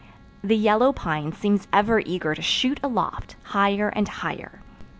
[0.43, 4.63] The yellow pine seems ever eager to shoot aloft, higher and higher.